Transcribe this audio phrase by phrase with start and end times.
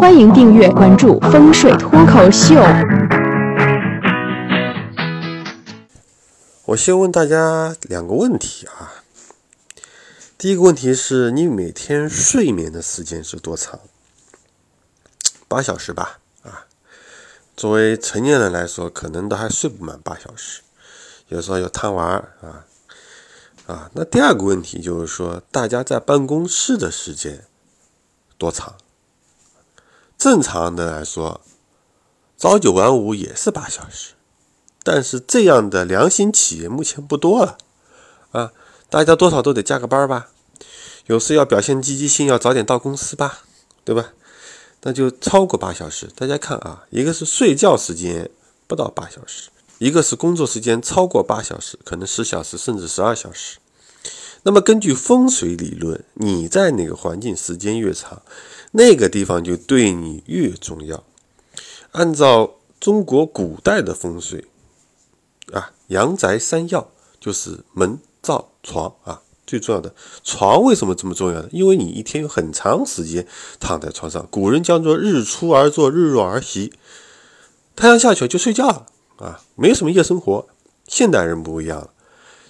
[0.00, 2.54] 欢迎订阅关注风水脱口秀。
[6.64, 9.04] 我先问大家两个问题啊。
[10.38, 13.78] 第一个问题是你每天睡眠的时间是多长？
[15.46, 16.64] 八小时吧，啊，
[17.54, 20.62] 作为成年人来说，可能都还睡不满八小时，
[21.28, 22.06] 有时候有贪玩
[22.40, 22.64] 啊，
[23.66, 23.90] 啊。
[23.92, 27.44] 那第二个问题就是说，大家在办公室的时间
[28.38, 28.76] 多长？
[30.20, 31.40] 正常的来说，
[32.36, 34.12] 朝九晚五也是八小时。
[34.82, 37.56] 但是这样的良心企业目前不多了，
[38.32, 38.52] 啊，
[38.90, 40.28] 大家多少都得加个班吧，
[41.06, 43.44] 有事要表现积极性，要早点到公司吧，
[43.82, 44.12] 对吧？
[44.82, 46.06] 那就超过八小时。
[46.14, 48.30] 大家看啊，一个是睡觉时间
[48.66, 49.48] 不到八小时，
[49.78, 53.56] 一个是工作时间超过八小时，可能十小时甚至十二小时。
[54.42, 58.22] 那么根据风水理论，你在哪个环境时间越长，
[58.72, 61.04] 那个地方就对你越重要。
[61.92, 64.46] 按照中国古代的风水。
[65.52, 71.48] 啊，阳宅三要就是门、灶、床啊，最重要的床为什么这么重要呢？
[71.50, 73.26] 因为你一天有很长时间
[73.58, 74.24] 躺在床上。
[74.30, 76.72] 古人叫做“日出而作，日落而息”，
[77.74, 80.46] 太阳下去了就睡觉了啊，没什么夜生活。
[80.86, 81.90] 现代人不一样了，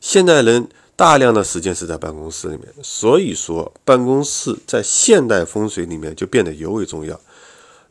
[0.00, 7.20] 现代人大量的时间是在办公室里面，所以说办公室在现代风水里面就变得尤为重要。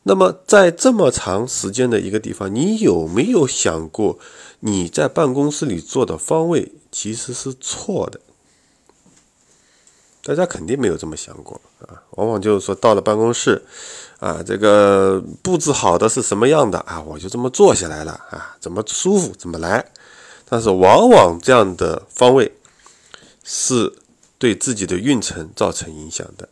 [0.02, 4.18] 那么，在这么长时间的一个地方，你有没有想过，
[4.60, 8.20] 你在办公室里坐的方位其实是错的？
[10.22, 12.02] 大家肯定没有这么想过啊！
[12.10, 13.64] 往往就是说，到了办公室，
[14.20, 17.00] 啊，这个布置好的是什么样的啊？
[17.00, 19.82] 我就这么坐下来了啊，怎么舒服怎么来。
[20.46, 22.50] 但是，往往这样的方位
[23.50, 23.94] 是
[24.36, 26.50] 对自己的运程造成影响的。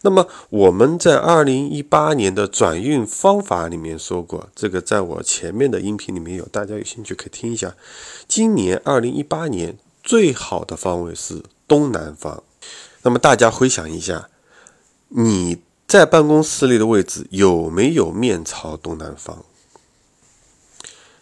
[0.00, 7.74] 那么我们在二零一八年的转运方法里面说过，这个在我前面的音频里面有，大家有兴趣可以听一下。
[8.26, 12.42] 今年二零一八年最好的方位是东南方。
[13.02, 14.30] 那么大家回想一下，
[15.08, 19.44] 你在办公室里的位置有没有面朝东南方？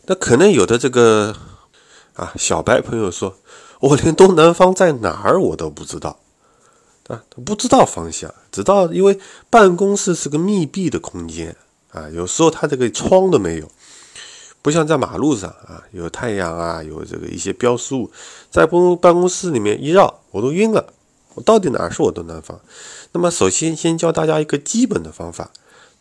[0.06, 1.36] 那可能有的这个
[2.14, 3.36] 啊小白朋友说，
[3.80, 6.18] 我连东南方在哪儿我都不知道。
[7.08, 9.18] 啊，不知道方向，知道因为
[9.48, 11.56] 办公室是个密闭的空间
[11.90, 13.70] 啊，有时候他这个窗都没有，
[14.60, 18.10] 不像在马路上啊，有太阳啊，有这个一些标识物，
[18.50, 20.92] 在公办公室里面一绕，我都晕了，
[21.32, 22.60] 我到底哪是我东南方？
[23.12, 25.50] 那么首先先教大家一个基本的方法，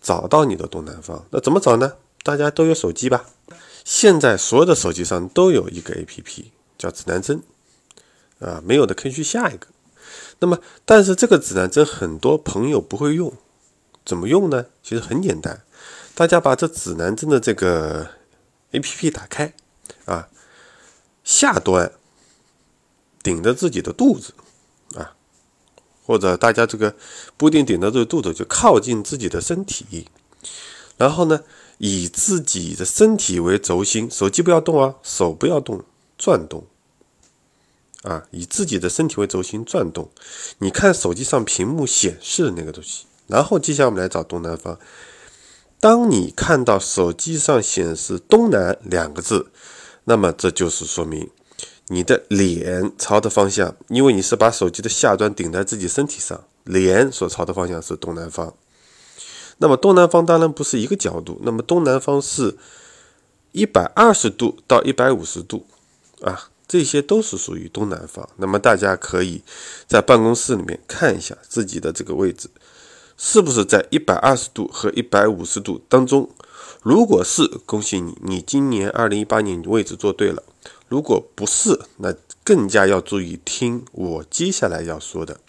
[0.01, 1.23] 找到你的东南方。
[1.29, 1.93] 那怎么找呢？
[2.21, 3.23] 大家都有手机吧？
[3.85, 7.41] 现在所有的手机上都有一个 APP 叫指南针
[8.39, 9.67] 啊，没有的可以去下一个。
[10.39, 13.33] 那么，但是这个指南针很多朋友不会用，
[14.05, 14.67] 怎么用呢？
[14.83, 15.63] 其实很简单，
[16.13, 18.07] 大家把这指南针的这个
[18.71, 19.53] A P P 打开，
[20.05, 20.29] 啊，
[21.23, 21.91] 下端
[23.23, 24.33] 顶着自己的肚子，
[24.95, 25.15] 啊，
[26.05, 26.95] 或者大家这个
[27.35, 30.07] 不一定顶着这个肚子，就靠近自己的身体，
[30.97, 31.43] 然后呢，
[31.79, 35.83] 以自己的身体为轴心，手机不要动啊，手不要动，
[36.17, 36.63] 转动。
[38.03, 40.09] 啊，以自己的身体为轴心转动，
[40.59, 43.05] 你看手机上屏幕显示的那个东西。
[43.27, 44.79] 然后接下来我们来找东南方。
[45.79, 49.47] 当你看到手机上显示“东南”两个字，
[50.05, 51.29] 那么这就是说明
[51.87, 58.53] 你的脸朝的方向，因为你是把手机的下端顶在自己身体上，脸所朝的方向是东南方。
[59.57, 62.57] 那么东南方当然不是一个角度，那么东南方是
[63.51, 65.65] 一百二十度到一百五十度
[66.21, 66.49] 啊。
[66.67, 69.41] 这些都是属于东南方，那么大家可以
[69.87, 72.49] 在办公室里面看一下自己的这个位置，
[73.17, 76.29] 是不是在一百二十度和一百五十度当中？
[76.83, 80.43] 如果是，恭喜你，你今年二零一八年你位置做对了；
[80.87, 82.13] 如果不是，那
[82.43, 85.39] 更加要注意听我接下来要说的。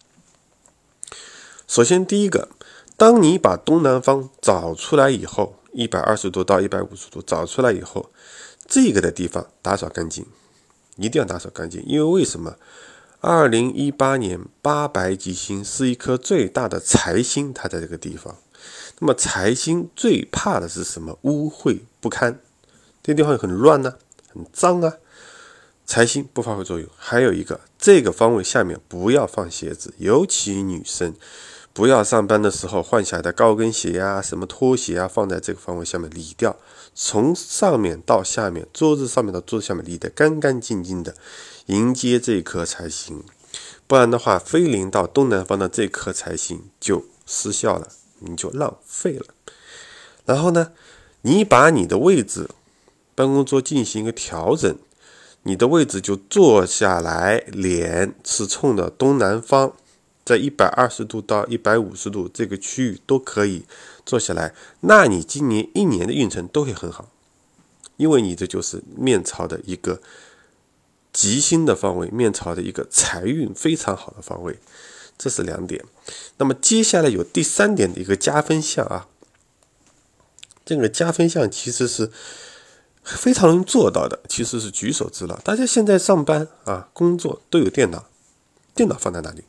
[1.67, 2.49] 首先，第一个，
[2.97, 8.11] 当你把东南方找出来以后，一百二十度到一百五十度找出来以后，
[8.67, 10.25] 这个的地方打扫干净。
[10.99, 12.57] 一定要打扫干净，因为为什么？
[13.21, 18.37] 二零一八年八白吉星是一颗最大的财星，它在这个地方。
[19.01, 21.19] 那么财星最怕的是什么？
[21.23, 22.41] 污秽不堪，
[23.03, 23.95] 这地方很乱呢，
[24.33, 24.95] 很脏啊。
[25.85, 26.89] 财星不发挥作用。
[26.97, 31.15] 还有一个，这个方位下面不要放鞋子，尤其女生。
[31.79, 36.57] 不要上班的时候换下来的高跟鞋呀、什么拖鞋啊，放在这个方位下面理掉，
[36.93, 41.15] 从上面到下面，桌子上面到桌子下面理得干干净净的，
[41.67, 43.23] 迎接这一颗财星。
[43.87, 47.87] 不然的话，飞临到东南方的这颗财星就失效了
[48.19, 49.27] 你就浪费了。
[50.25, 50.73] 然后呢，
[51.23, 52.51] 你把你的位置，
[53.15, 54.77] 办公桌进行一个调整，
[55.45, 59.75] 你的位置就坐下来，脸是冲的东南方，
[60.29, 63.65] 在一百二十度到一百五十度这个区域都可以
[64.05, 64.55] 坐下来。
[64.81, 67.09] 那你今年一年的运程都会很好，
[67.97, 70.03] 因为你这就是面朝的一个
[71.15, 74.59] 吉星的方位，面朝的一个财运非常好的方位。
[75.17, 75.83] 这是两点。
[76.37, 79.09] 那么接下来有第三点的一个加分项啊。
[80.67, 82.13] 这个加分项其实是
[83.03, 85.39] 非常容易做到的，其实是举手之劳。
[85.39, 88.05] 大家现在上班啊，工作都有电脑，
[88.75, 89.45] 电脑放在哪里？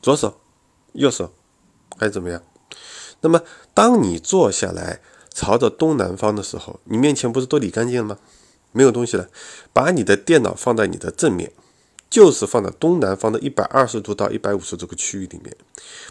[0.00, 0.40] 左手、
[0.92, 1.32] 右手
[1.96, 2.42] 还是怎么样？
[3.20, 3.40] 那么
[3.74, 5.00] 当你坐下来
[5.32, 8.18] 朝着东南方的时候，你面前不是都理干净了吗？
[8.72, 9.28] 没有东西了，
[9.72, 11.52] 把你的电脑放在你的正面。
[12.08, 15.54] 就是放在东南方的一百二十度到一百五十这个区域里面，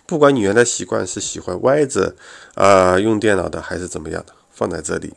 [0.06, 2.14] 不管你原来习惯是喜欢歪着
[2.54, 5.14] 啊用电脑的，还是怎么样的，放在这里。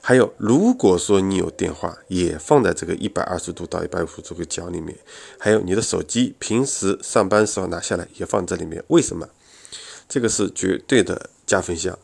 [0.00, 4.96] 还有，如果说你有电话，也放在这个一百二十度到一百五十这个角里面。
[5.38, 8.82] 还有你的手机，平时上班时候拿下来也放这里面。
[8.86, 9.28] 为什么？
[10.08, 11.98] 这个是绝对的加分项，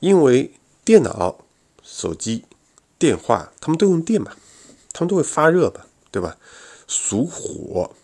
[0.00, 1.44] 因为电脑、
[1.82, 2.46] 手机、
[2.98, 4.32] 电话，他们都用电嘛，
[4.94, 6.38] 他们都会发热嘛，对吧？
[6.88, 7.94] 属火，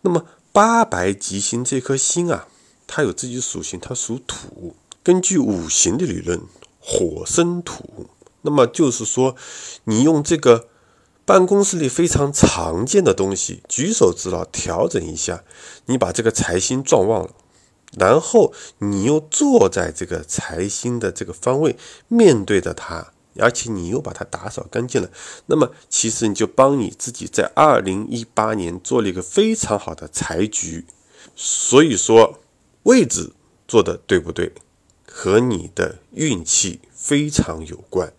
[0.00, 2.48] 那么八白吉星这颗星啊，
[2.86, 4.74] 它有自己的属性，它属土。
[5.02, 6.40] 根据五行的理论，
[6.88, 8.06] 火生土，
[8.42, 9.34] 那么就是说，
[9.84, 10.68] 你用这个
[11.24, 15.42] 办公室里非常常见的东西，举手之劳调整一下，
[15.86, 17.30] 你把这个财星撞旺了，
[17.98, 23.12] 然后你又坐在这个财星的这个方位，面对着它。
[23.38, 25.10] 而且你又把它打扫干净了，
[25.44, 30.86] 那么其实你就帮你自己在二零一八年做了一个非常好的财局。
[31.34, 32.38] 所以说，
[32.84, 33.32] 位置
[33.68, 34.54] 做的对不对，
[35.18, 38.12] 和你的运气非常有关。